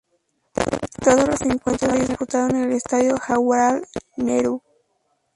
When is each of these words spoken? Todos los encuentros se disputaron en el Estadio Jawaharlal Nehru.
Todos 1.03 1.27
los 1.27 1.41
encuentros 1.43 1.91
se 1.91 2.07
disputaron 2.07 2.55
en 2.55 2.63
el 2.63 2.71
Estadio 2.71 3.19
Jawaharlal 3.19 3.85
Nehru. 4.17 4.63